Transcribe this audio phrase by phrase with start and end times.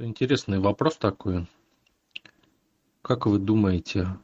[0.00, 1.48] Интересный вопрос такой.
[3.02, 4.16] Как вы думаете,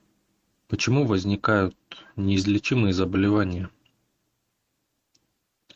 [0.69, 1.77] почему возникают
[2.15, 3.69] неизлечимые заболевания?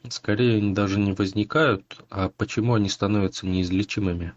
[0.09, 4.35] Скорее, они даже не возникают, а почему они становятся неизлечимыми?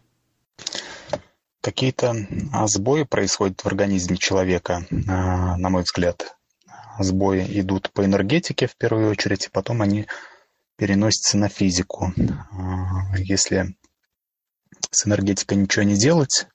[1.62, 2.16] Какие-то
[2.52, 6.38] а, сбои происходят в организме человека, а, на мой взгляд.
[6.98, 10.07] Сбои идут по энергетике в первую очередь, и потом они
[10.75, 12.12] переносятся на физику.
[12.52, 13.75] А, если
[14.92, 16.48] с энергетикой ничего не делать,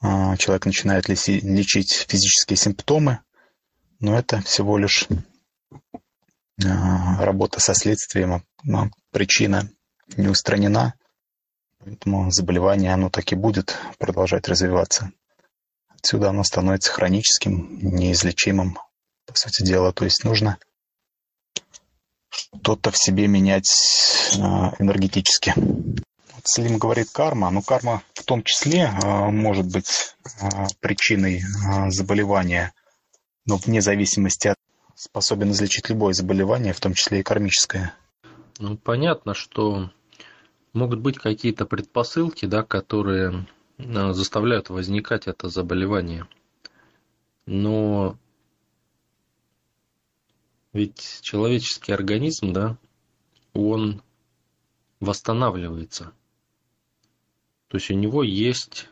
[0.00, 3.20] человек начинает лечить физические симптомы,
[4.00, 5.06] но это всего лишь
[6.58, 8.44] работа со следствием,
[9.10, 9.68] причина
[10.16, 10.94] не устранена,
[11.84, 15.10] Поэтому заболевание, оно так и будет продолжать развиваться.
[15.88, 18.78] Отсюда оно становится хроническим, неизлечимым,
[19.26, 19.92] по сути дела.
[19.92, 20.58] То есть нужно
[22.30, 23.68] что-то в себе менять
[24.38, 25.54] а, энергетически.
[26.34, 31.42] Вот Слим говорит карма, но карма в том числе а, может быть а, причиной
[31.88, 32.72] заболевания,
[33.46, 34.56] но вне зависимости от
[34.94, 37.94] способен излечить любое заболевание, в том числе и кармическое.
[38.58, 39.90] Ну, понятно, что
[40.72, 43.46] могут быть какие-то предпосылки, да, которые
[43.78, 46.26] заставляют возникать это заболевание.
[47.46, 48.16] Но
[50.72, 52.76] ведь человеческий организм, да,
[53.52, 54.02] он
[55.00, 56.12] восстанавливается.
[57.72, 58.90] То есть у него есть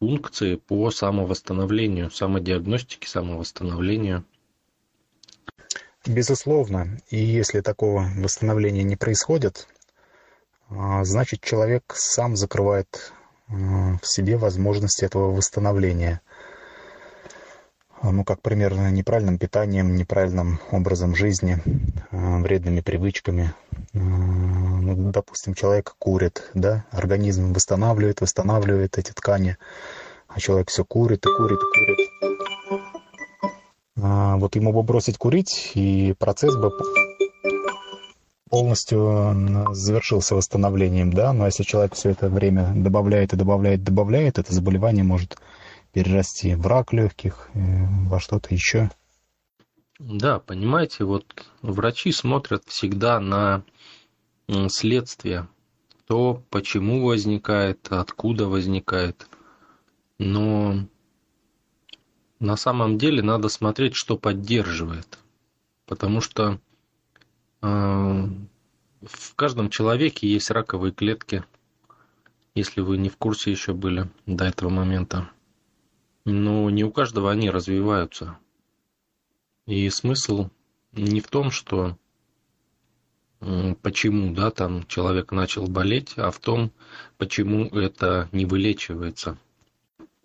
[0.00, 4.24] функции по самовосстановлению, самодиагностике, самовосстановлению.
[6.04, 6.98] Безусловно.
[7.10, 9.68] И если такого восстановления не происходит,
[10.68, 13.12] а, значит, человек сам закрывает
[13.46, 16.22] а, в себе возможности этого восстановления.
[18.02, 21.58] А, ну, как пример, неправильным питанием, неправильным образом жизни,
[22.10, 23.54] вредными привычками.
[23.92, 29.56] Ну, допустим, человек курит, да, организм восстанавливает, восстанавливает эти ткани,
[30.26, 31.98] а человек все курит и курит и курит.
[33.94, 36.72] Вот ему бы бросить курить, и процесс бы
[38.50, 44.52] полностью завершился восстановлением, да, но если человек все это время добавляет и добавляет, добавляет, это
[44.52, 45.38] заболевание может
[45.92, 47.58] перерасти в рак легких, э,
[48.08, 48.90] во что-то еще.
[49.98, 53.62] Да, понимаете, вот врачи смотрят всегда на
[54.68, 55.48] следствие,
[56.06, 59.28] то, почему возникает, откуда возникает.
[60.18, 60.86] Но
[62.40, 65.18] на самом деле надо смотреть, что поддерживает.
[65.86, 66.58] Потому что
[67.60, 68.28] а,
[69.02, 71.44] в каждом человеке есть раковые клетки,
[72.54, 75.30] если вы не в курсе еще были до этого момента.
[76.24, 78.38] Но не у каждого они развиваются.
[79.66, 80.50] И смысл
[80.92, 81.96] не в том, что
[83.82, 86.70] почему да, там человек начал болеть, а в том,
[87.18, 89.36] почему это не вылечивается.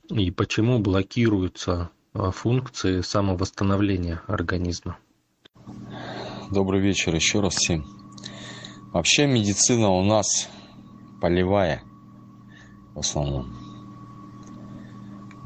[0.09, 4.97] И почему блокируются а, функции самовосстановления организма.
[6.49, 7.85] Добрый вечер еще раз всем.
[8.93, 10.49] Вообще медицина у нас
[11.21, 11.83] полевая
[12.93, 13.56] в основном.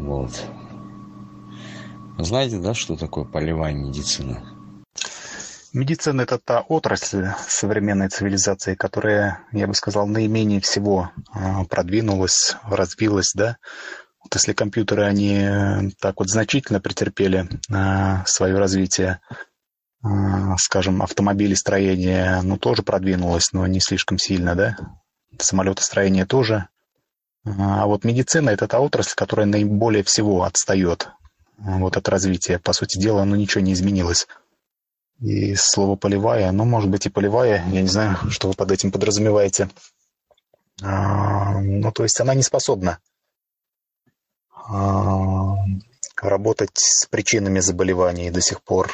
[0.01, 0.31] Вот.
[2.17, 4.43] Знаете, да, что такое полевая медицина?
[5.73, 13.31] Медицина– это та отрасль современной цивилизации, которая, я бы сказал, наименее всего а, продвинулась, развилась,
[13.33, 13.57] да.
[14.21, 19.21] Вот если компьютеры, они так вот значительно претерпели а, свое развитие,
[20.03, 24.75] а, скажем, автомобилестроение, ну, тоже продвинулось, но не слишком сильно, да?
[25.39, 26.67] Самолетостроение тоже.
[27.43, 31.09] А вот медицина– это та отрасль, которая наиболее всего отстает
[31.57, 32.59] вот от развития.
[32.59, 34.27] По сути дела, ну, ничего не изменилось.
[35.19, 38.91] И слово «полевая», ну, может быть, и полевая, я не знаю, что вы под этим
[38.91, 39.69] подразумеваете.
[40.81, 42.99] А, ну, то есть она не способна
[44.53, 45.57] а,
[46.19, 48.91] работать с причинами заболеваний до сих пор.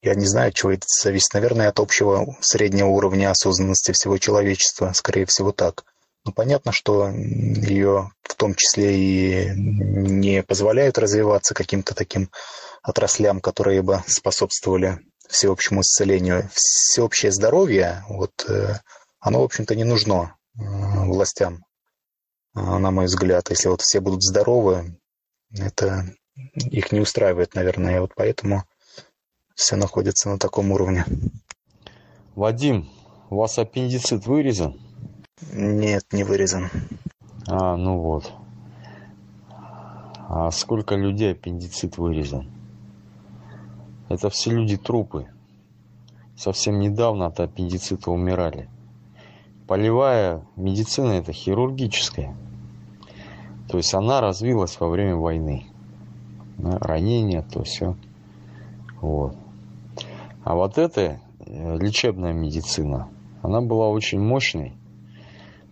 [0.00, 1.34] Я не знаю, от чего это зависит.
[1.34, 4.92] Наверное, от общего среднего уровня осознанности всего человечества.
[4.94, 5.84] Скорее всего, так.
[6.28, 12.28] Но понятно, что ее в том числе и не позволяют развиваться каким-то таким
[12.82, 16.50] отраслям, которые бы способствовали всеобщему исцелению.
[16.52, 18.74] Всеобщее здоровье, вот, э,
[19.20, 20.60] оно, в общем-то, не нужно э,
[21.06, 21.64] властям,
[22.54, 23.48] э, на мой взгляд.
[23.48, 24.98] Если вот все будут здоровы,
[25.50, 26.04] это
[26.56, 28.64] их не устраивает, наверное, и вот поэтому
[29.54, 31.06] все находится на таком уровне.
[32.34, 32.90] Вадим,
[33.30, 34.87] у вас аппендицит вырезан?
[35.52, 36.70] Нет, не вырезан.
[37.46, 38.32] А, ну вот.
[40.28, 42.50] А сколько людей аппендицит вырезан?
[44.08, 45.26] Это все люди трупы.
[46.36, 48.68] Совсем недавно от аппендицита умирали.
[49.66, 52.34] полевая медицина это хирургическая.
[53.68, 55.66] То есть она развилась во время войны.
[56.58, 57.96] Ранения, то все.
[59.00, 59.36] Вот.
[60.42, 63.08] А вот эта э, лечебная медицина,
[63.42, 64.72] она была очень мощной,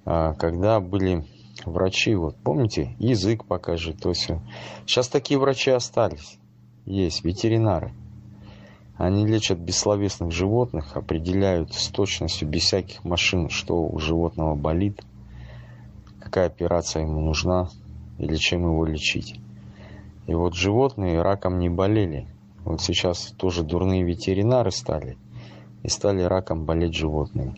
[0.07, 1.25] когда были
[1.65, 4.41] врачи, вот помните, язык покажи, то все.
[4.87, 6.39] Сейчас такие врачи остались,
[6.85, 7.93] есть, ветеринары.
[8.97, 15.03] Они лечат бессловесных животных, определяют с точностью, без всяких машин, что у животного болит,
[16.21, 17.69] какая операция ему нужна
[18.19, 19.39] или чем его лечить.
[20.27, 22.27] И вот животные раком не болели.
[22.65, 25.19] Вот сейчас тоже дурные ветеринары стали
[25.83, 27.55] и стали раком болеть животные.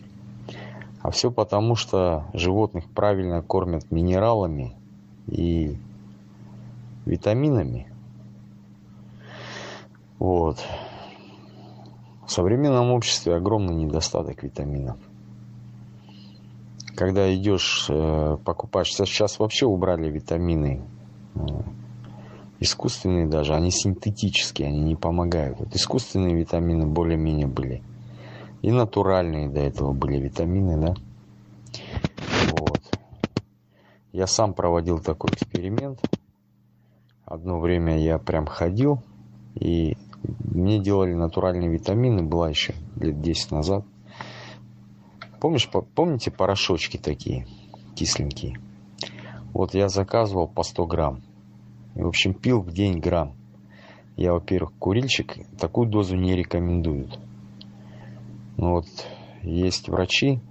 [1.01, 4.75] А все потому, что животных правильно кормят минералами
[5.27, 5.77] и
[7.05, 7.87] витаминами.
[10.17, 10.57] Вот.
[12.25, 14.97] В современном обществе огромный недостаток витаминов.
[16.95, 20.83] Когда идешь, э, покупаешь, сейчас вообще убрали витамины,
[21.35, 21.39] э,
[22.59, 25.59] искусственные даже, они синтетические, они не помогают.
[25.59, 27.81] Вот искусственные витамины более-менее были.
[28.61, 30.93] И натуральные до этого были витамины, да.
[32.51, 32.81] Вот.
[34.11, 35.99] Я сам проводил такой эксперимент.
[37.25, 39.01] Одно время я прям ходил
[39.55, 43.85] и мне делали натуральные витамины, была еще лет 10 назад.
[45.39, 47.47] Помнишь, помните порошочки такие,
[47.95, 48.59] кисленькие?
[49.53, 51.21] Вот я заказывал по 100 грамм.
[51.95, 53.33] И, в общем, пил в день грамм.
[54.15, 57.19] Я, во-первых, курильщик, такую дозу не рекомендуют.
[58.59, 58.87] Но вот
[59.41, 60.41] есть врачи,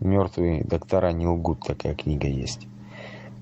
[0.00, 2.66] мертвые доктора не лгут, такая книга есть.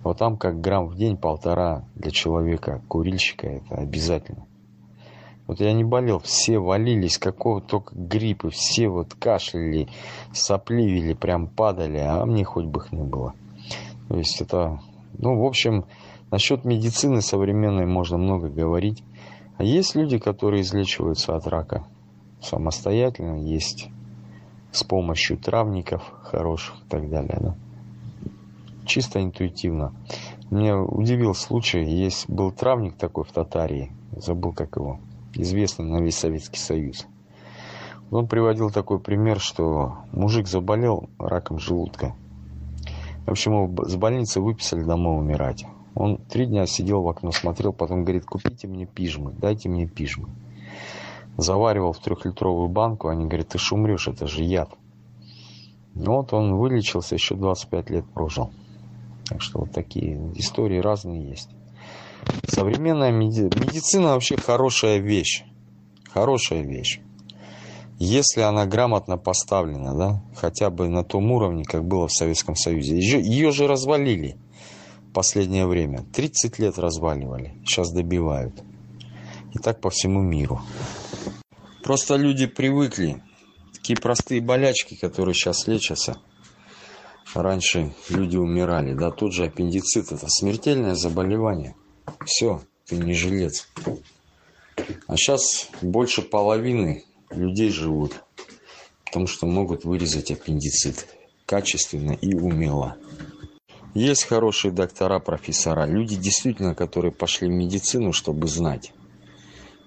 [0.02, 4.44] Вот там как грамм в день, полтора для человека, курильщика, это обязательно.
[5.46, 9.86] Вот я не болел, все валились, какого только гриппа, все вот кашляли,
[10.32, 13.32] сопливили, прям падали, а мне хоть бы их не было.
[14.08, 14.80] То есть это,
[15.18, 15.84] ну, в общем,
[16.32, 19.04] насчет медицины современной можно много говорить.
[19.56, 21.86] А есть люди, которые излечиваются от рака
[22.40, 23.88] самостоятельно, есть
[24.76, 27.54] с помощью травников хороших и так далее, да.
[28.84, 29.92] Чисто интуитивно.
[30.50, 35.00] Меня удивил случай, есть был травник такой в Татарии, забыл как его,
[35.34, 37.06] известный на весь Советский Союз.
[38.10, 42.14] Он приводил такой пример, что мужик заболел раком желудка.
[43.26, 45.64] В общем, его с больницы выписали домой умирать.
[45.94, 50.28] Он три дня сидел в окно, смотрел, потом говорит, купите мне пижмы, дайте мне пижмы.
[51.36, 54.70] Заваривал в трехлитровую банку, они говорят, ты ж умрешь, это же яд.
[55.94, 58.50] Ну вот он вылечился, еще 25 лет прожил.
[59.26, 61.50] Так что вот такие истории разные есть.
[62.46, 63.42] Современная меди...
[63.42, 65.44] медицина вообще хорошая вещь.
[66.10, 67.00] Хорошая вещь.
[67.98, 72.96] Если она грамотно поставлена, да, хотя бы на том уровне, как было в Советском Союзе.
[72.96, 74.36] Ее, ее же развалили
[75.08, 76.04] в последнее время.
[76.14, 78.62] 30 лет разваливали, сейчас добивают.
[79.54, 80.60] И так по всему миру.
[81.86, 83.22] Просто люди привыкли.
[83.72, 86.16] Такие простые болячки, которые сейчас лечатся.
[87.32, 91.76] Раньше люди умирали, да, тот же аппендицит, это смертельное заболевание–
[92.26, 93.68] все, ты не жилец.
[95.06, 98.14] А сейчас больше половины людей живут,
[99.04, 101.06] потому что могут вырезать аппендицит
[101.44, 102.96] качественно и умело.
[103.94, 108.92] Есть хорошие доктора, профессора, люди действительно, которые пошли в медицину, чтобы знать.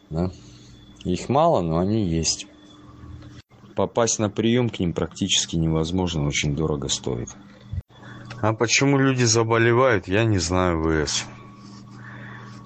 [0.10, 0.32] Да?
[1.04, 2.48] Их мало, но они есть.
[3.76, 7.30] Попасть на прием к ним практически невозможно, очень дорого стоит.
[8.42, 11.26] А почему люди заболевают, я не знаю, ВС.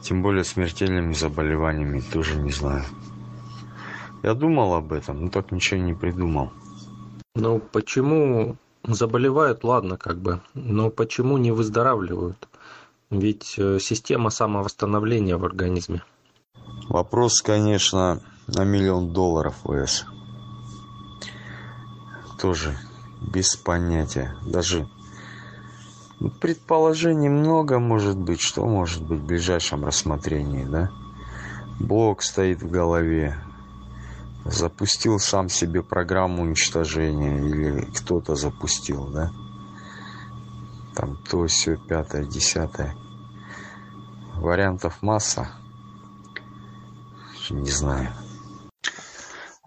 [0.04, 2.84] Тем более смертельными заболеваниями тоже не знаю.
[4.24, 6.52] Я думал об этом, но так ничего не придумал.
[7.36, 12.48] Ну, почему заболевают, ладно, как бы, но почему не выздоравливают?
[13.10, 16.04] Ведь э, система самовосстановления в организме.
[16.94, 20.06] Вопрос, конечно, на миллион долларов ВС.
[22.40, 22.78] Тоже
[23.20, 24.36] без понятия.
[24.46, 24.88] Даже
[26.40, 30.92] Предположений много может быть, что может быть в ближайшем рассмотрении, да?
[31.80, 33.40] Блок стоит в голове,
[34.46, 39.32] запустил сам себе программу уничтожения или кто-то запустил, да?
[40.96, 42.96] Там то, все, пятое, десятое.
[44.36, 45.63] Вариантов масса.
[47.50, 48.14] Не знаю.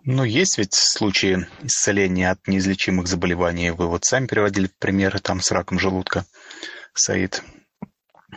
[0.05, 3.71] Ну, есть ведь случаи исцеления от неизлечимых заболеваний.
[3.71, 6.25] Вы вот сами приводили примеры там с раком желудка,
[6.95, 7.43] Саид.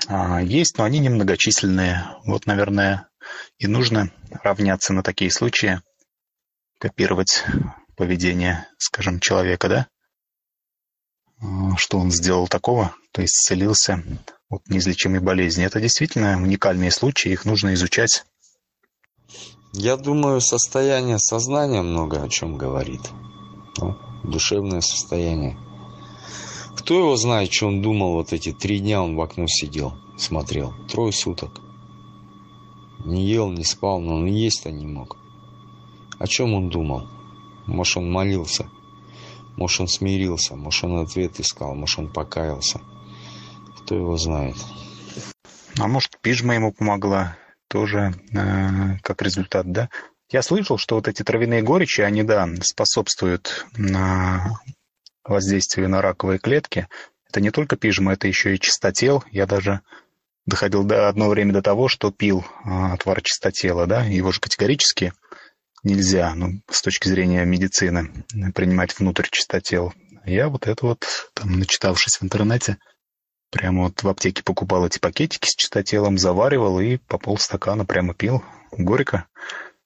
[0.07, 2.05] А, есть, но они немногочисленные.
[2.25, 3.07] Вот, наверное,
[3.57, 4.11] и нужно
[4.43, 5.81] равняться на такие случаи,
[6.79, 7.45] копировать
[7.95, 9.87] поведение, скажем, человека, да?
[11.77, 14.03] что он сделал такого, то есть исцелился
[14.49, 15.65] от неизлечимой болезни.
[15.65, 18.25] Это действительно уникальные случаи, их нужно изучать.
[19.73, 23.01] Я думаю, состояние сознания много о чем говорит.
[23.77, 25.59] Ну, душевное состояние.
[26.75, 30.73] Кто его знает, что он думал вот эти три дня он в окно сидел, смотрел.
[30.89, 31.61] Трое суток.
[33.05, 35.17] Не ел, не спал, но он есть-то не мог.
[36.17, 37.07] О чем он думал?
[37.67, 38.69] Может, он молился?
[39.55, 40.55] Может, он смирился?
[40.55, 41.75] Может, он ответ искал?
[41.75, 42.81] Может, он покаялся?
[43.77, 44.55] Кто его знает?
[45.77, 47.37] А может, пижма ему помогла
[47.69, 49.89] тоже э, как результат, да?
[50.31, 54.59] Я слышал, что вот эти травяные горечи, они, да, способствуют на
[55.23, 56.87] воздействию на раковые клетки.
[57.29, 59.23] Это не только пижма, это еще и чистотел.
[59.31, 59.81] Я даже
[60.45, 65.13] доходил до одно время до того, что пил а, отвар чистотела, да, его же категорически
[65.83, 69.93] нельзя, ну, с точки зрения медицины, принимать внутрь чистотел.
[70.25, 72.77] Я вот это вот, там, начитавшись в интернете,
[73.49, 78.43] прямо вот в аптеке покупал эти пакетики с чистотелом, заваривал и по полстакана прямо пил.
[78.71, 79.25] Горько.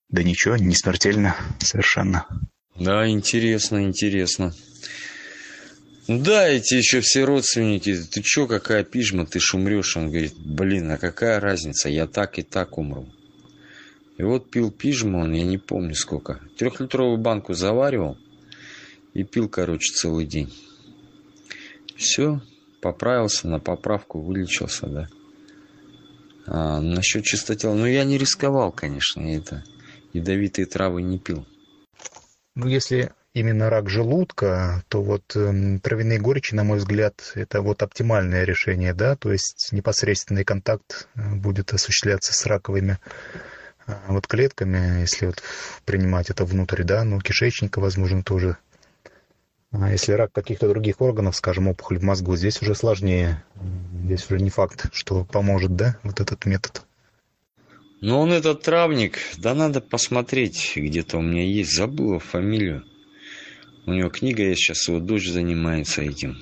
[0.09, 2.27] Да ничего, не смертельно совершенно.
[2.75, 4.53] Да, интересно, интересно.
[6.07, 9.55] Да, эти еще все родственники, ты че, какая пижма, ты ж.
[9.55, 13.07] Он говорит, блин, а какая разница, я так и так умру.
[14.17, 16.41] И вот пил пижму он, я не помню сколько.
[16.57, 18.17] Трехлитровую банку заваривал
[19.13, 20.53] и пил, короче, целый день.
[21.95, 22.41] Все,
[22.83, 25.07] поправился, на поправку вылечился, да.
[26.45, 29.63] А, насчет чистотела, ну я не рисковал, конечно, я это
[30.11, 31.47] ядовитые травы не пил.
[32.55, 37.81] Ну, если именно рак желудка, то вот э, травяные горечи, на мой взгляд, это вот
[37.81, 42.99] оптимальное решение, да, то есть непосредственный контакт э, будет осуществляться с раковыми
[43.87, 45.41] э, вот клетками, если вот
[45.85, 48.57] принимать это внутрь, да, ну, кишечника, возможно, тоже.
[49.73, 53.43] А если рак каких-то других органов, скажем, опухоль в мозгу, здесь уже сложнее.
[54.05, 56.83] Здесь уже не факт, что поможет, да, вот этот метод.
[57.99, 62.83] Ну, он этот травник, да надо посмотреть, где-то у меня есть, забыла фамилию.
[63.87, 66.37] У него книга есть, сейчас его дочь занимается этим.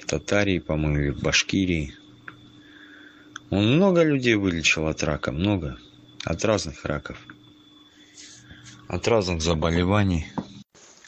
[0.00, 1.92] В Татарии, по-моему, или в Башкирии.
[3.50, 5.76] Он много людей вылечил от рака, много.
[6.24, 7.18] От разных раков.
[8.88, 10.28] От разных заболеваний.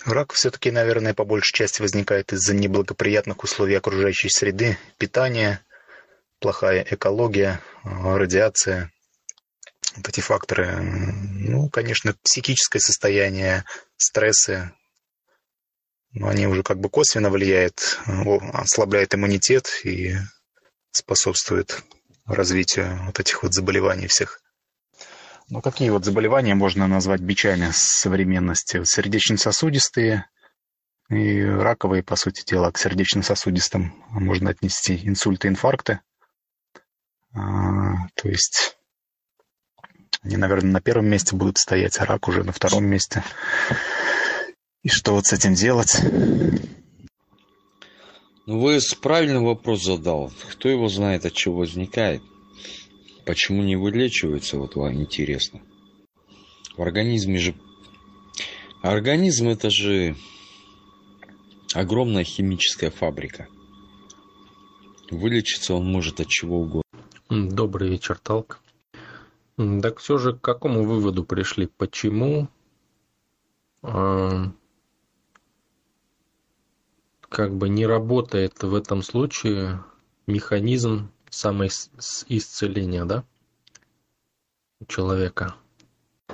[0.04, 5.64] Рак все-таки, наверное, по большей части возникает из-за неблагоприятных условий окружающей среды, питания,
[6.40, 8.92] плохая экология, радиация.
[9.96, 10.76] Вот эти факторы.
[10.82, 13.64] Ну, конечно, психическое состояние,
[13.96, 14.73] стрессы,
[16.12, 17.99] но они уже как бы косвенно влияют,
[18.52, 20.16] ослабляют иммунитет и
[20.90, 21.82] способствуют
[22.26, 24.40] развитию вот этих вот заболеваний всех.
[25.50, 28.82] Ну, какие вот заболевания можно назвать бичами современности?
[28.84, 30.26] Сердечно-сосудистые
[31.10, 36.00] и раковые, по сути дела, к сердечно-сосудистым можно отнести инсульты, инфаркты.
[37.34, 38.78] А, то есть
[40.22, 43.22] они, наверное, на первом месте будут стоять, а рак уже на втором месте.
[44.82, 45.98] И что вот с этим делать?
[48.46, 50.32] Ну, вы правильный вопрос задал.
[50.52, 52.22] Кто его знает, от чего возникает?
[53.26, 55.61] Почему не вылечивается, вот вам интересно.
[56.76, 57.54] В организме же...
[58.83, 60.14] Организм это же
[61.73, 63.49] огромная химическая фабрика.
[65.11, 66.83] Вылечиться он может от чего угодно.
[67.31, 68.61] Добрый вечер, Талк.
[69.57, 71.66] Так все же к какому выводу пришли?
[71.66, 72.49] Почему
[77.28, 79.83] как бы не работает в этом случае
[80.26, 83.25] механизм самоисцеления, да,
[84.81, 85.55] у человека.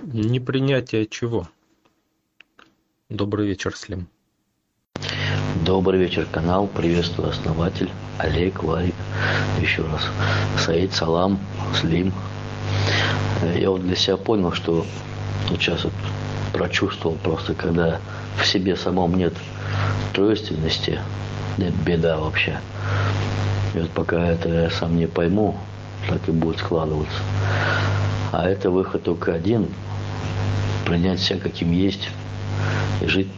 [0.02, 1.49] Непринятие чего?
[3.09, 4.09] Добрый вечер, Слим.
[5.64, 6.69] Добрый вечер, канал.
[6.69, 8.95] Приветствую основатель Олег, Варик.
[9.61, 10.02] Еще раз.
[10.59, 11.40] Саид, Салам,
[11.75, 12.12] Слим.
[13.57, 14.87] Я вот для себя понял, что
[15.49, 15.95] вот сейчас вот
[16.52, 18.00] прочувствовал просто, когда
[18.40, 19.35] в себе самом нет
[20.12, 21.00] тройственности,
[21.57, 22.61] это беда вообще.
[23.74, 25.56] И вот пока это я сам не пойму,
[26.08, 27.18] так и будет складываться.
[28.32, 29.68] А это выход только один.
[30.86, 32.08] Принять себя каким есть
[33.00, 33.28] и жить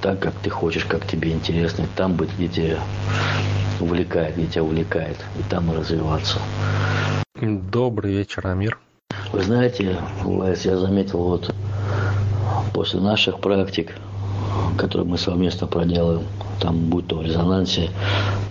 [0.00, 1.82] так, как ты хочешь, как тебе интересно.
[1.82, 2.78] И там быть, где тебя
[3.80, 5.16] увлекает, где тебя увлекает.
[5.38, 6.38] И там развиваться.
[7.40, 8.78] Добрый вечер, Амир.
[9.32, 11.54] Вы знаете, Лайс, я заметил вот
[12.72, 13.92] после наших практик,
[14.78, 16.22] которые мы совместно проделаем,
[16.60, 17.90] там будь то в резонансе,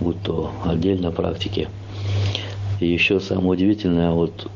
[0.00, 1.68] будь то отдельно практики.
[2.80, 4.50] И еще самое удивительное, вот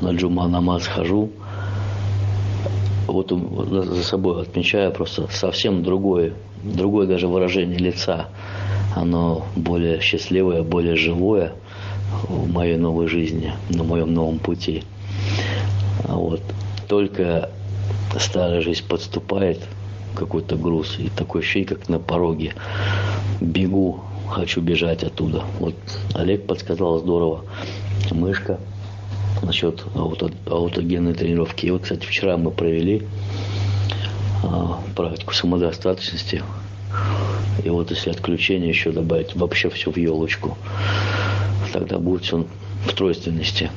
[0.00, 1.30] на джума намаз хожу,
[3.06, 8.28] вот за собой отмечаю просто совсем другое, другое даже выражение лица.
[8.94, 11.52] оно более счастливое, более живое
[12.22, 14.84] в моей новой жизни, на моем новом пути.
[16.04, 16.42] А вот
[16.88, 17.50] только
[18.18, 19.60] старая жизнь подступает,
[20.14, 22.54] какой-то груз, и такое ощущение, как на пороге.
[23.40, 25.44] Бегу, хочу бежать оттуда.
[25.58, 25.74] Вот
[26.14, 27.44] Олег подсказал здорово.
[28.10, 28.58] Мышка
[29.42, 31.66] насчет ауто, аутогенной тренировки.
[31.66, 33.06] И вот, кстати, вчера мы провели
[34.42, 36.42] а, практику самодостаточности.
[37.64, 40.56] И вот если отключение еще добавить, вообще все в елочку,
[41.72, 42.46] тогда будет все
[42.86, 43.70] в тройственности.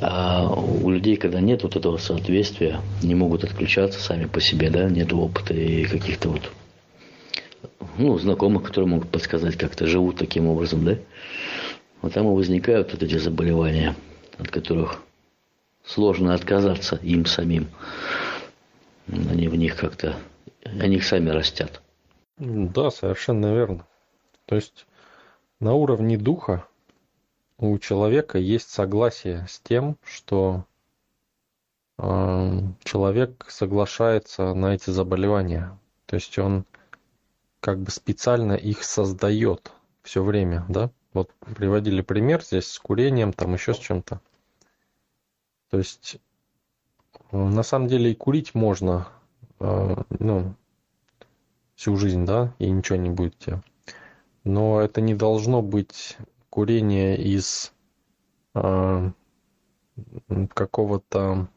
[0.00, 4.88] А у людей, когда нет вот этого соответствия, не могут отключаться сами по себе, да,
[4.88, 6.50] нет опыта и каких-то вот
[7.98, 10.96] ну, знакомых, которые могут подсказать, как-то живут таким образом, да,
[12.02, 13.94] вот там и возникают вот эти заболевания,
[14.38, 15.02] от которых
[15.84, 17.68] сложно отказаться им самим.
[19.08, 20.16] Они в них как-то,
[20.64, 21.82] они их сами растят.
[22.38, 23.86] Да, совершенно верно.
[24.46, 24.86] То есть
[25.58, 26.64] на уровне духа
[27.60, 30.64] у человека есть согласие с тем, что
[31.98, 35.78] э, человек соглашается на эти заболевания.
[36.06, 36.64] То есть он
[37.60, 40.90] как бы специально их создает все время, да?
[41.12, 44.22] Вот приводили пример здесь с курением, там еще с чем-то.
[45.68, 46.16] То есть
[47.30, 49.08] э, на самом деле и курить можно,
[49.58, 50.54] э, ну,
[51.74, 53.62] всю жизнь, да, и ничего не будет тебе.
[54.44, 56.16] Но это не должно быть
[56.50, 57.72] курение из
[58.54, 59.12] э,
[60.52, 61.48] какого-то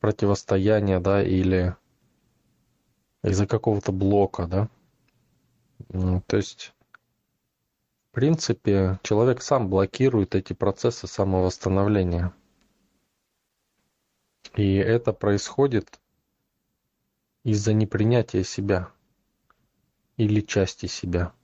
[0.00, 1.74] противостояния, да, или
[3.22, 4.68] из-за какого-то блока, да.
[6.26, 6.74] То есть,
[8.10, 12.32] в принципе, человек сам блокирует эти процессы самовосстановления.
[14.54, 16.00] И это происходит
[17.42, 18.90] из-за непринятия себя
[20.16, 21.34] или части себя.